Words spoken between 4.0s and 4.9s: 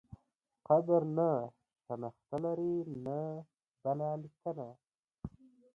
لیکنه.